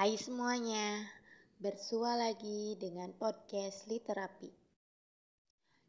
Hai 0.00 0.16
semuanya, 0.16 1.04
bersua 1.60 2.16
lagi 2.16 2.72
dengan 2.80 3.12
podcast 3.20 3.84
Literapi. 3.84 4.48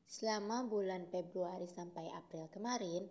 Selama 0.04 0.68
bulan 0.68 1.08
Februari 1.08 1.64
sampai 1.72 2.12
April 2.12 2.52
kemarin, 2.52 3.08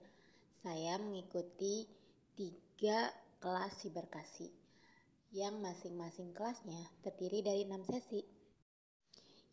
saya 0.60 1.00
mengikuti 1.00 1.88
tiga 2.36 3.08
kelas 3.40 3.80
siberkasi 3.80 4.52
yang 5.32 5.64
masing-masing 5.64 6.36
kelasnya 6.36 6.84
terdiri 7.00 7.40
dari 7.48 7.64
enam 7.64 7.80
sesi. 7.80 8.20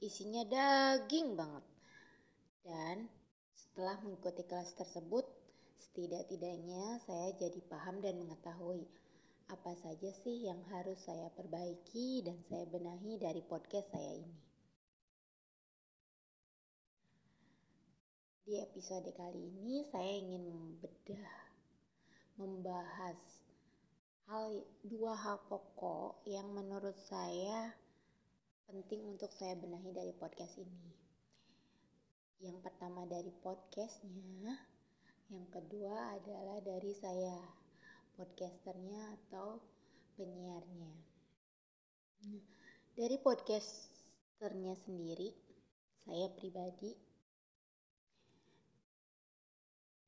Isinya 0.04 0.44
daging 0.44 1.40
banget. 1.40 1.64
Dan 2.68 3.08
setelah 3.56 3.96
mengikuti 4.04 4.44
kelas 4.44 4.76
tersebut, 4.76 5.24
setidak-tidaknya 5.80 7.00
saya 7.08 7.32
jadi 7.40 7.64
paham 7.72 8.04
dan 8.04 8.20
mengetahui 8.20 8.84
apa 9.48 9.72
saja 9.80 10.12
sih 10.12 10.44
yang 10.44 10.60
harus 10.76 11.00
saya 11.08 11.32
perbaiki 11.32 12.20
dan 12.20 12.36
saya 12.52 12.68
benahi 12.68 13.16
dari 13.16 13.40
podcast 13.40 13.88
saya 13.96 14.20
ini. 14.20 14.40
Di 18.44 18.60
episode 18.60 19.08
kali 19.16 19.40
ini 19.40 19.88
saya 19.88 20.20
ingin 20.20 20.52
membedah, 20.52 21.32
membahas 22.40 23.20
hal 24.28 24.68
dua 24.84 25.16
hal 25.16 25.40
pokok 25.48 26.28
yang 26.28 26.52
menurut 26.52 26.96
saya 27.08 27.72
penting 28.68 29.08
untuk 29.08 29.32
saya 29.32 29.56
benahi 29.56 29.96
dari 29.96 30.12
podcast 30.12 30.60
ini. 30.60 30.92
Yang 32.44 32.68
pertama 32.68 33.08
dari 33.08 33.32
podcastnya, 33.40 34.60
yang 35.32 35.48
kedua 35.48 36.20
adalah 36.20 36.60
dari 36.60 36.92
saya 37.00 37.67
podcasternya 38.18 39.14
atau 39.14 39.62
penyiarnya. 40.18 40.94
Dari 42.98 43.18
podcasternya 43.22 44.74
sendiri, 44.74 45.30
saya 46.02 46.26
pribadi 46.34 46.98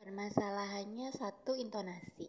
permasalahannya 0.02 1.14
satu 1.14 1.54
intonasi. 1.54 2.26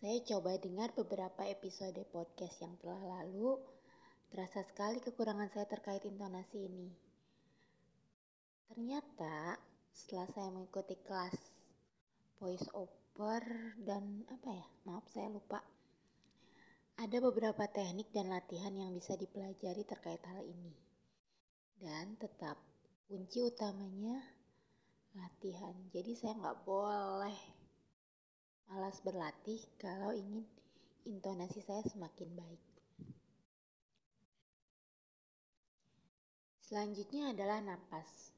Saya 0.00 0.18
coba 0.24 0.56
dengar 0.56 0.96
beberapa 0.96 1.44
episode 1.44 2.00
podcast 2.08 2.64
yang 2.64 2.80
telah 2.80 3.02
lalu, 3.20 3.60
terasa 4.32 4.64
sekali 4.64 5.04
kekurangan 5.04 5.52
saya 5.52 5.68
terkait 5.68 6.00
intonasi 6.08 6.64
ini. 6.64 6.88
Ternyata 8.72 9.60
setelah 9.92 10.30
saya 10.32 10.48
mengikuti 10.48 10.96
kelas 11.04 11.36
voice 12.40 12.68
over 12.72 13.07
over 13.18 13.74
dan 13.82 14.22
apa 14.30 14.54
ya? 14.54 14.66
Maaf 14.86 15.02
saya 15.10 15.26
lupa. 15.26 15.58
Ada 17.02 17.18
beberapa 17.18 17.66
teknik 17.66 18.14
dan 18.14 18.30
latihan 18.30 18.70
yang 18.70 18.94
bisa 18.94 19.18
dipelajari 19.18 19.82
terkait 19.82 20.22
hal 20.22 20.46
ini. 20.46 20.70
Dan 21.82 22.14
tetap 22.14 22.62
kunci 23.10 23.42
utamanya 23.42 24.22
latihan. 25.18 25.74
Jadi 25.90 26.14
saya 26.14 26.38
nggak 26.38 26.62
boleh 26.62 27.38
malas 28.70 29.02
berlatih 29.02 29.66
kalau 29.82 30.14
ingin 30.14 30.46
intonasi 31.02 31.58
saya 31.66 31.82
semakin 31.90 32.30
baik. 32.38 32.62
Selanjutnya 36.62 37.34
adalah 37.34 37.58
napas 37.66 38.37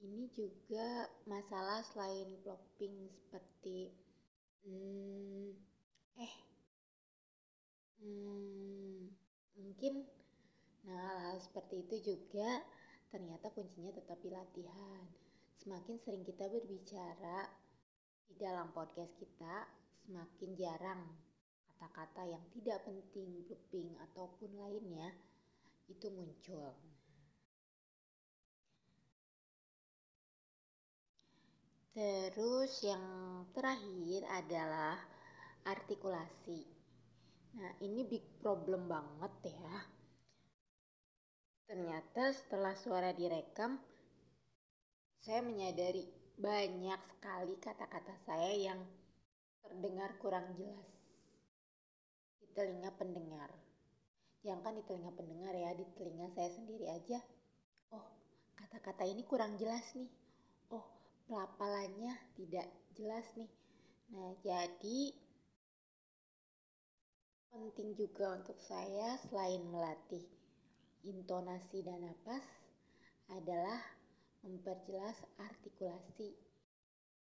ini 0.00 0.32
juga 0.32 1.08
masalah 1.28 1.84
selain 1.92 2.40
plopping 2.40 3.12
seperti 3.12 3.92
hmm, 4.64 5.52
eh 6.16 6.34
hmm, 8.00 9.12
mungkin 9.60 10.08
nah 10.88 11.28
hal 11.28 11.36
seperti 11.44 11.84
itu 11.84 12.16
juga 12.16 12.64
ternyata 13.12 13.52
kuncinya 13.52 13.92
tetap 13.92 14.16
di 14.22 14.30
latihan. 14.32 15.04
Semakin 15.60 16.00
sering 16.00 16.24
kita 16.24 16.48
berbicara 16.48 17.44
di 18.24 18.34
dalam 18.40 18.72
podcast 18.72 19.12
kita 19.20 19.68
semakin 20.06 20.50
jarang 20.56 21.04
kata-kata 21.68 22.24
yang 22.24 22.44
tidak 22.56 22.80
penting 22.88 23.44
plopping 23.44 23.92
ataupun 24.08 24.56
lainnya 24.56 25.12
itu 25.90 26.06
muncul 26.08 26.72
Terus 32.00 32.80
yang 32.80 33.04
terakhir 33.52 34.24
adalah 34.32 34.96
artikulasi. 35.68 36.64
Nah, 37.60 37.76
ini 37.84 38.08
big 38.08 38.40
problem 38.40 38.88
banget 38.88 39.52
ya. 39.52 39.84
Ternyata 41.68 42.32
setelah 42.32 42.72
suara 42.72 43.12
direkam, 43.12 43.76
saya 45.20 45.44
menyadari 45.44 46.08
banyak 46.40 47.00
sekali 47.20 47.60
kata-kata 47.60 48.16
saya 48.24 48.48
yang 48.48 48.80
terdengar 49.60 50.16
kurang 50.24 50.56
jelas 50.56 50.88
di 52.40 52.48
telinga 52.56 52.96
pendengar. 52.96 53.52
Jangan 54.40 54.64
kan 54.64 54.72
di 54.72 54.88
telinga 54.88 55.12
pendengar 55.12 55.52
ya, 55.52 55.76
di 55.76 55.84
telinga 56.00 56.32
saya 56.32 56.48
sendiri 56.48 56.88
aja. 56.96 57.20
Oh, 57.92 58.08
kata-kata 58.56 59.04
ini 59.04 59.20
kurang 59.28 59.60
jelas 59.60 59.84
nih. 59.92 60.08
Oh, 60.72 60.99
pelafalannya 61.30 62.10
tidak 62.34 62.66
jelas 62.98 63.22
nih. 63.38 63.46
Nah, 64.10 64.34
jadi 64.42 65.14
penting 67.54 67.94
juga 67.94 68.34
untuk 68.34 68.58
saya 68.58 69.14
selain 69.30 69.62
melatih 69.70 70.26
intonasi 71.06 71.86
dan 71.86 72.02
napas 72.02 72.42
adalah 73.30 73.78
memperjelas 74.42 75.22
artikulasi. 75.38 76.34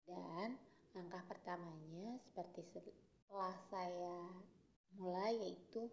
Dan 0.06 0.54
langkah 0.94 1.26
pertamanya 1.26 2.14
seperti 2.30 2.62
setelah 2.70 3.54
saya 3.74 4.18
mulai 4.98 5.34
yaitu 5.34 5.90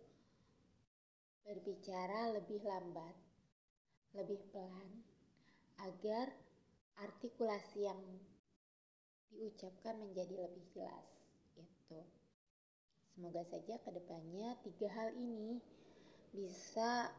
berbicara 1.41 2.33
lebih 2.37 2.61
lambat, 2.61 3.13
lebih 4.13 4.41
pelan 4.53 5.01
agar 5.81 6.33
artikulasi 6.97 7.85
yang 7.85 8.01
diucapkan 9.33 9.97
menjadi 10.01 10.49
lebih 10.49 10.65
jelas 10.73 11.05
gitu. 11.53 12.01
Semoga 13.13 13.41
saja 13.49 13.77
ke 13.81 13.89
depannya 13.93 14.57
tiga 14.65 14.89
hal 14.93 15.09
ini 15.17 15.61
bisa 16.33 17.09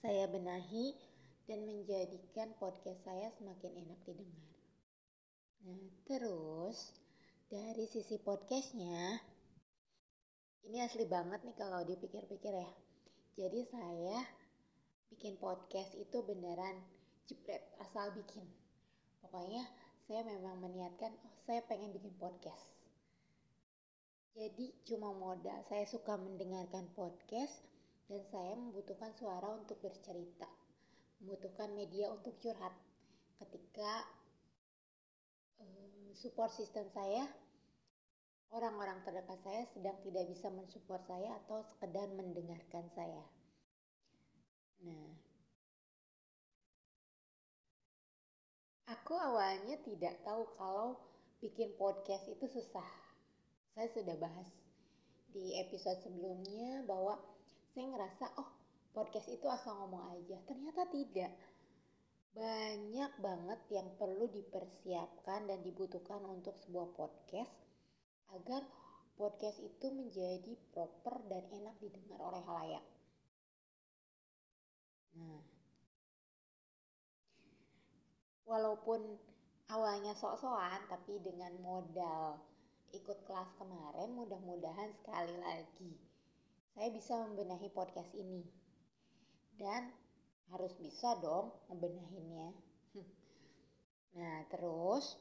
saya 0.00 0.24
benahi 0.28 0.96
dan 1.44 1.64
menjadikan 1.68 2.52
podcast 2.56 3.00
saya 3.04 3.28
semakin 3.36 3.84
enak 3.84 4.00
didengar. 4.08 4.48
Nah, 5.64 5.84
terus 6.08 6.92
dari 7.48 7.84
sisi 7.88 8.16
podcastnya, 8.20 9.20
ini 10.64 10.80
asli 10.80 11.04
banget 11.04 11.44
nih 11.44 11.56
kalau 11.56 11.84
dipikir-pikir 11.84 12.52
ya. 12.52 12.70
Jadi 13.36 13.60
saya 13.68 14.24
bikin 15.12 15.36
podcast 15.36 15.92
itu 16.00 16.20
beneran 16.24 16.80
jebret 17.28 17.64
asal 17.80 18.12
bikin 18.16 18.44
pokoknya 19.24 19.64
saya 20.04 20.20
memang 20.22 20.60
meniatkan 20.60 21.12
oh 21.24 21.34
saya 21.48 21.64
pengen 21.64 21.96
bikin 21.96 22.12
podcast 22.20 22.68
jadi 24.36 24.66
cuma 24.84 25.14
modal 25.16 25.64
saya 25.70 25.88
suka 25.88 26.20
mendengarkan 26.20 26.90
podcast 26.92 27.64
dan 28.12 28.20
saya 28.28 28.52
membutuhkan 28.54 29.16
suara 29.16 29.48
untuk 29.56 29.80
bercerita 29.80 30.48
membutuhkan 31.24 31.72
media 31.72 32.12
untuk 32.12 32.36
curhat 32.44 32.76
ketika 33.40 34.04
uh, 35.64 36.12
support 36.12 36.52
system 36.52 36.84
saya 36.92 37.24
orang-orang 38.54 39.02
terdekat 39.02 39.38
saya 39.42 39.62
sedang 39.74 39.98
tidak 40.06 40.30
bisa 40.30 40.46
mensupport 40.46 41.02
saya 41.10 41.34
atau 41.42 41.66
sekedar 41.74 42.06
mendengarkan 42.14 42.86
saya. 42.94 43.24
Nah, 44.86 45.10
Aku 48.94 49.18
awalnya 49.18 49.74
tidak 49.82 50.22
tahu 50.22 50.46
kalau 50.54 50.94
bikin 51.42 51.74
podcast 51.74 52.30
itu 52.30 52.46
susah. 52.46 52.86
Saya 53.74 53.90
sudah 53.90 54.14
bahas 54.22 54.46
di 55.34 55.58
episode 55.58 55.98
sebelumnya 55.98 56.86
bahwa 56.86 57.18
saya 57.74 57.90
ngerasa 57.90 58.38
oh 58.38 58.54
podcast 58.94 59.26
itu 59.34 59.42
asal 59.50 59.74
ngomong 59.82 60.14
aja. 60.14 60.38
Ternyata 60.46 60.86
tidak. 60.94 61.34
Banyak 62.38 63.12
banget 63.18 63.60
yang 63.74 63.90
perlu 63.98 64.30
dipersiapkan 64.30 65.50
dan 65.50 65.58
dibutuhkan 65.66 66.22
untuk 66.22 66.54
sebuah 66.62 66.94
podcast 66.94 67.50
agar 68.30 68.62
podcast 69.18 69.58
itu 69.58 69.90
menjadi 69.90 70.54
proper 70.70 71.18
dan 71.30 71.42
enak 71.50 71.74
didengar 71.82 72.18
oleh 72.22 72.42
halayak. 72.46 72.84
Nah, 75.14 75.53
walaupun 78.44 79.20
awalnya 79.72 80.12
sok-sokan 80.16 80.84
tapi 80.88 81.20
dengan 81.20 81.52
modal 81.60 82.40
ikut 82.94 83.26
kelas 83.26 83.50
kemarin, 83.58 84.14
mudah-mudahan 84.14 84.92
sekali 85.02 85.34
lagi 85.40 86.14
saya 86.74 86.90
bisa 86.90 87.14
membenahi 87.22 87.70
podcast 87.70 88.10
ini. 88.18 88.42
Dan 89.54 89.94
harus 90.50 90.74
bisa 90.74 91.14
dong 91.22 91.54
membenahinnya. 91.70 92.50
Nah, 94.14 94.46
terus 94.46 95.18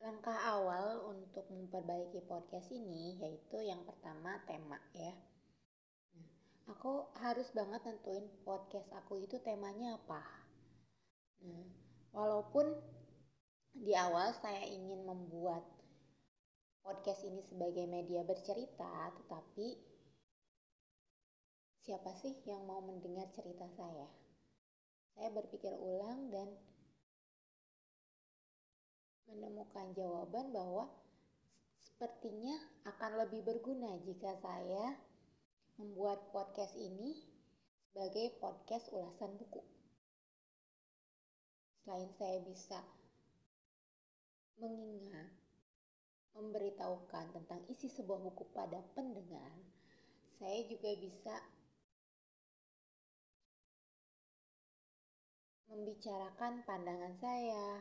langkah 0.00 0.40
awal 0.40 1.04
untuk 1.04 1.44
memperbaiki 1.52 2.24
podcast 2.24 2.72
ini 2.72 3.20
yaitu 3.20 3.60
yang 3.60 3.84
pertama 3.84 4.40
tema 4.48 4.80
ya. 4.96 5.12
Aku 6.72 7.04
harus 7.20 7.52
banget 7.52 7.84
tentuin 7.84 8.24
podcast 8.48 8.88
aku 8.96 9.20
itu 9.20 9.36
temanya 9.44 10.00
apa. 10.00 10.24
Nah, 11.44 11.68
walaupun 12.16 12.64
di 13.76 13.92
awal 13.92 14.32
saya 14.40 14.64
ingin 14.64 15.04
membuat 15.04 15.60
podcast 16.80 17.28
ini 17.28 17.44
sebagai 17.44 17.84
media 17.84 18.24
bercerita, 18.24 19.12
tetapi 19.20 19.76
siapa 21.84 22.16
sih 22.24 22.40
yang 22.48 22.64
mau 22.64 22.80
mendengar 22.80 23.28
cerita 23.36 23.68
saya? 23.76 24.08
Saya 25.12 25.28
berpikir 25.28 25.76
ulang 25.76 26.32
dan 26.32 26.56
menemukan 29.28 29.92
jawaban 29.92 30.56
bahwa 30.56 30.88
sepertinya 31.84 32.56
akan 32.88 33.28
lebih 33.28 33.44
berguna 33.44 34.00
jika 34.08 34.32
saya 34.40 35.11
membuat 35.80 36.28
podcast 36.32 36.76
ini 36.76 37.16
sebagai 37.88 38.36
podcast 38.40 38.88
ulasan 38.92 39.36
buku. 39.40 39.60
Selain 41.84 42.08
saya 42.16 42.38
bisa 42.44 42.80
mengingat, 44.60 45.28
memberitahukan 46.36 47.36
tentang 47.36 47.60
isi 47.68 47.90
sebuah 47.90 48.20
buku 48.32 48.48
pada 48.52 48.80
pendengar, 48.96 49.52
saya 50.38 50.60
juga 50.68 50.90
bisa 50.96 51.34
membicarakan 55.72 56.62
pandangan 56.68 57.14
saya, 57.16 57.80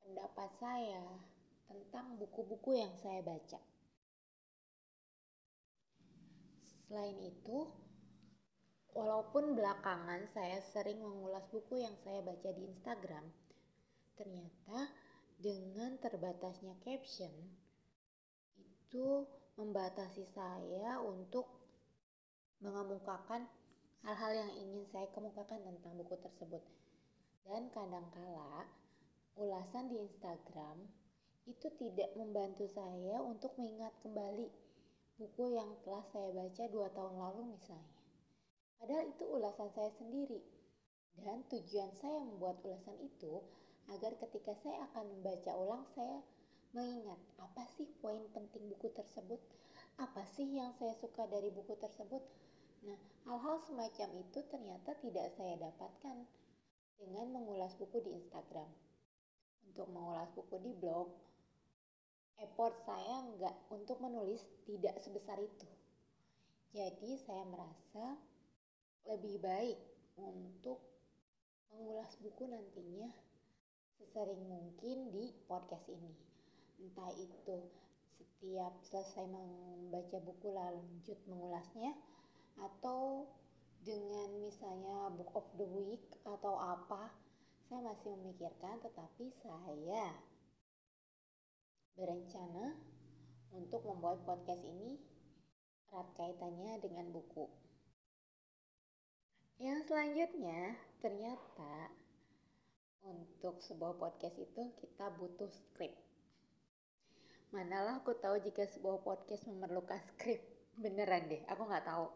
pendapat 0.00 0.50
saya 0.60 1.04
tentang 1.68 2.16
buku-buku 2.16 2.76
yang 2.76 2.92
saya 3.00 3.20
baca. 3.20 3.73
Selain 6.86 7.18
itu, 7.20 7.68
walaupun 8.92 9.56
belakangan 9.56 10.28
saya 10.34 10.62
sering 10.70 11.00
mengulas 11.00 11.44
buku 11.50 11.80
yang 11.80 11.96
saya 12.04 12.20
baca 12.20 12.50
di 12.52 12.62
Instagram, 12.68 13.24
Ternyata 14.14 14.94
dengan 15.42 15.98
terbatasnya 15.98 16.78
caption 16.86 17.34
itu 18.54 19.26
membatasi 19.58 20.22
saya 20.30 21.02
untuk 21.02 21.50
mengemukakan 22.62 23.42
hal-hal 24.06 24.32
yang 24.38 24.52
ingin 24.54 24.86
saya 24.94 25.10
kemukakan 25.10 25.58
tentang 25.66 25.98
buku 25.98 26.14
tersebut. 26.22 26.62
Dan 27.42 27.74
kadangkala 27.74 28.70
ulasan 29.34 29.90
di 29.90 29.98
Instagram 29.98 30.78
itu 31.50 31.66
tidak 31.76 32.14
membantu 32.14 32.70
saya 32.70 33.18
untuk 33.18 33.50
mengingat 33.58 33.92
kembali 34.00 34.46
buku 35.14 35.54
yang 35.54 35.70
telah 35.86 36.02
saya 36.10 36.30
baca 36.34 36.64
dua 36.70 36.88
tahun 36.90 37.14
lalu 37.14 37.54
misalnya. 37.54 37.94
Padahal 38.82 39.04
itu 39.08 39.24
ulasan 39.24 39.70
saya 39.72 39.90
sendiri. 39.94 40.42
Dan 41.14 41.46
tujuan 41.46 41.94
saya 41.94 42.18
membuat 42.18 42.58
ulasan 42.66 42.98
itu 42.98 43.38
agar 43.86 44.18
ketika 44.18 44.50
saya 44.66 44.90
akan 44.90 45.14
membaca 45.14 45.54
ulang 45.54 45.86
saya 45.94 46.18
mengingat 46.74 47.20
apa 47.38 47.62
sih 47.78 47.86
poin 48.02 48.18
penting 48.34 48.66
buku 48.66 48.90
tersebut, 48.90 49.38
apa 50.02 50.26
sih 50.34 50.50
yang 50.58 50.74
saya 50.74 50.90
suka 50.98 51.22
dari 51.30 51.54
buku 51.54 51.78
tersebut. 51.78 52.18
Nah, 52.82 52.98
hal-hal 53.30 53.62
semacam 53.62 54.08
itu 54.18 54.42
ternyata 54.50 54.90
tidak 54.98 55.30
saya 55.38 55.54
dapatkan 55.54 56.26
dengan 56.98 57.26
mengulas 57.30 57.78
buku 57.78 58.02
di 58.02 58.10
Instagram. 58.18 58.66
Untuk 59.70 59.86
mengulas 59.94 60.28
buku 60.34 60.58
di 60.60 60.74
blog, 60.74 61.14
effort 62.42 62.74
saya 62.82 63.22
enggak 63.30 63.56
untuk 63.70 63.98
menulis 64.02 64.42
tidak 64.66 64.98
sebesar 65.02 65.38
itu. 65.38 65.68
Jadi 66.74 67.14
saya 67.22 67.46
merasa 67.46 68.18
lebih 69.06 69.38
baik 69.38 69.78
untuk 70.18 70.82
mengulas 71.70 72.10
buku 72.18 72.50
nantinya 72.50 73.10
sesering 73.98 74.42
mungkin 74.46 75.14
di 75.14 75.30
podcast 75.46 75.86
ini. 75.86 76.10
Entah 76.82 77.14
itu 77.14 77.58
setiap 78.18 78.74
selesai 78.82 79.24
membaca 79.30 80.18
buku 80.22 80.48
lanjut 80.50 81.18
mengulasnya 81.30 81.94
atau 82.58 83.30
dengan 83.84 84.32
misalnya 84.40 85.12
book 85.14 85.30
of 85.36 85.46
the 85.60 85.66
week 85.68 86.04
atau 86.24 86.56
apa 86.56 87.12
saya 87.68 87.80
masih 87.84 88.16
memikirkan 88.16 88.80
tetapi 88.80 89.28
saya 89.44 90.14
berencana 91.94 92.74
untuk 93.54 93.86
membuat 93.86 94.26
podcast 94.26 94.62
ini 94.66 94.98
erat 95.94 96.10
kaitannya 96.18 96.82
dengan 96.82 97.06
buku. 97.14 97.46
Yang 99.62 99.86
selanjutnya 99.86 100.74
ternyata 100.98 101.94
untuk 103.06 103.62
sebuah 103.62 103.94
podcast 103.94 104.34
itu 104.42 104.74
kita 104.82 105.14
butuh 105.14 105.46
script. 105.54 105.94
Manalah 107.54 108.02
aku 108.02 108.18
tahu 108.18 108.42
jika 108.42 108.66
sebuah 108.66 109.06
podcast 109.06 109.46
memerlukan 109.46 110.02
script. 110.10 110.42
Beneran 110.74 111.30
deh, 111.30 111.46
aku 111.46 111.70
nggak 111.70 111.86
tahu. 111.86 112.10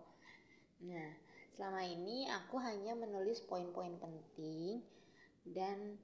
Nah, 0.90 1.14
selama 1.54 1.86
ini 1.86 2.26
aku 2.26 2.58
hanya 2.58 2.98
menulis 2.98 3.38
poin-poin 3.46 3.94
penting 4.02 4.82
dan 5.46 5.94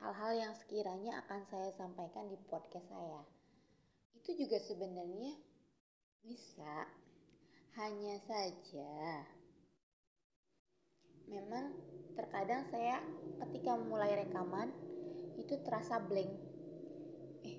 hal-hal 0.00 0.32
yang 0.36 0.54
sekiranya 0.56 1.24
akan 1.24 1.44
saya 1.48 1.70
sampaikan 1.76 2.28
di 2.28 2.36
podcast 2.48 2.86
saya. 2.88 3.22
Itu 4.16 4.36
juga 4.36 4.58
sebenarnya 4.60 5.32
bisa. 6.24 6.88
Hanya 7.76 8.16
saja 8.24 9.28
memang 11.26 11.74
terkadang 12.14 12.62
saya 12.70 13.02
ketika 13.44 13.74
mulai 13.76 14.14
rekaman 14.14 14.70
itu 15.36 15.58
terasa 15.66 15.98
blank 16.00 16.32
eh 17.44 17.58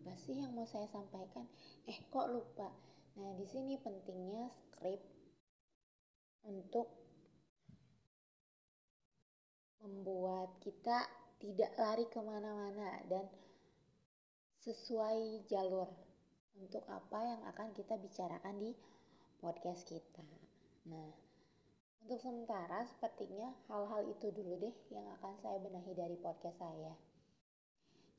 apa 0.00 0.12
sih 0.26 0.40
yang 0.40 0.56
mau 0.56 0.64
saya 0.64 0.88
sampaikan 0.88 1.44
eh 1.86 1.98
kok 2.08 2.26
lupa 2.32 2.72
nah 3.20 3.30
di 3.36 3.44
sini 3.44 3.76
pentingnya 3.78 4.48
script 4.48 5.04
untuk 6.48 6.88
membuat 9.84 10.56
kita 10.64 11.06
tidak 11.42 11.74
lari 11.74 12.06
ke 12.06 12.22
mana-mana 12.22 13.02
dan 13.10 13.26
sesuai 14.62 15.42
jalur 15.50 15.90
untuk 16.54 16.86
apa 16.86 17.18
yang 17.18 17.42
akan 17.50 17.74
kita 17.74 17.98
bicarakan 17.98 18.62
di 18.62 18.70
podcast 19.42 19.82
kita. 19.90 20.22
Nah, 20.86 21.10
untuk 22.06 22.22
sementara, 22.22 22.86
sepertinya 22.86 23.50
hal-hal 23.66 24.06
itu 24.06 24.30
dulu 24.30 24.54
deh 24.62 24.74
yang 24.94 25.06
akan 25.18 25.34
saya 25.42 25.58
benahi 25.58 25.92
dari 25.98 26.14
podcast 26.22 26.62
saya. 26.62 26.94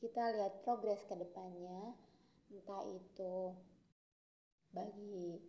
Kita 0.04 0.36
lihat 0.36 0.68
progres 0.68 1.00
ke 1.08 1.16
depannya, 1.16 1.96
entah 2.52 2.84
itu 2.92 3.56
bagi 4.76 5.40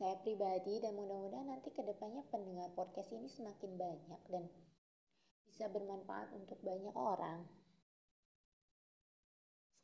saya 0.00 0.16
pribadi 0.24 0.80
dan 0.80 0.96
mudah-mudahan 0.96 1.52
nanti 1.52 1.68
ke 1.68 1.84
depannya 1.84 2.24
pendengar 2.32 2.72
podcast 2.72 3.12
ini 3.12 3.28
semakin 3.28 3.76
banyak 3.76 4.20
dan 4.32 4.48
bisa 5.54 5.70
bermanfaat 5.70 6.34
untuk 6.34 6.58
banyak 6.66 6.90
orang. 6.98 7.46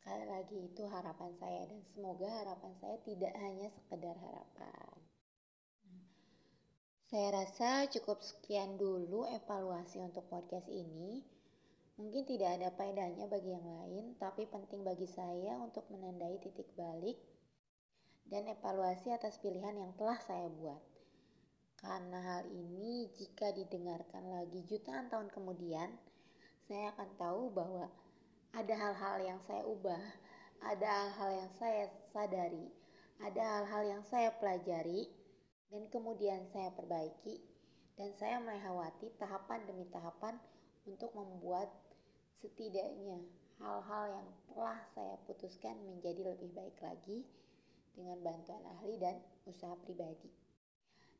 Sekali 0.03 0.27
lagi 0.27 0.59
itu 0.67 0.83
harapan 0.91 1.31
saya 1.39 1.63
dan 1.71 1.87
semoga 1.95 2.27
harapan 2.27 2.75
saya 2.83 2.99
tidak 3.07 3.31
hanya 3.39 3.71
sekedar 3.71 4.19
harapan. 4.19 4.91
Saya 7.07 7.29
rasa 7.31 7.87
cukup 7.87 8.19
sekian 8.19 8.83
dulu 8.83 9.31
evaluasi 9.31 10.03
untuk 10.03 10.27
podcast 10.27 10.67
ini. 10.67 11.23
Mungkin 12.03 12.27
tidak 12.27 12.59
ada 12.59 12.75
faedahnya 12.75 13.31
bagi 13.31 13.55
yang 13.55 13.63
lain, 13.63 14.19
tapi 14.19 14.51
penting 14.51 14.83
bagi 14.83 15.07
saya 15.07 15.55
untuk 15.63 15.87
menandai 15.87 16.43
titik 16.43 16.67
balik 16.75 17.15
dan 18.27 18.51
evaluasi 18.51 19.15
atas 19.15 19.39
pilihan 19.39 19.79
yang 19.79 19.95
telah 19.95 20.19
saya 20.19 20.51
buat. 20.51 20.83
Karena 21.81 22.21
hal 22.21 22.45
ini 22.53 23.09
jika 23.17 23.57
didengarkan 23.57 24.29
lagi 24.29 24.61
jutaan 24.69 25.09
tahun 25.09 25.33
kemudian, 25.33 25.89
saya 26.69 26.93
akan 26.93 27.11
tahu 27.17 27.43
bahwa 27.57 27.89
ada 28.53 28.75
hal-hal 28.77 29.17
yang 29.25 29.41
saya 29.49 29.65
ubah, 29.65 30.05
ada 30.61 30.87
hal-hal 30.87 31.31
yang 31.45 31.53
saya 31.57 31.89
sadari, 32.13 32.69
ada 33.25 33.41
hal-hal 33.41 33.83
yang 33.97 34.03
saya 34.05 34.29
pelajari, 34.37 35.09
dan 35.71 35.87
kemudian 35.89 36.45
saya 36.51 36.69
perbaiki 36.75 37.39
dan 37.95 38.11
saya 38.19 38.43
melewati 38.43 39.13
tahapan 39.21 39.63
demi 39.71 39.87
tahapan 39.93 40.35
untuk 40.89 41.15
membuat 41.15 41.71
setidaknya 42.43 43.23
hal-hal 43.61 44.05
yang 44.09 44.29
telah 44.51 44.81
saya 44.97 45.15
putuskan 45.29 45.77
menjadi 45.85 46.35
lebih 46.35 46.51
baik 46.57 46.77
lagi 46.81 47.23
dengan 47.93 48.19
bantuan 48.25 48.65
ahli 48.67 48.97
dan 48.97 49.21
usaha 49.45 49.77
pribadi. 49.85 50.40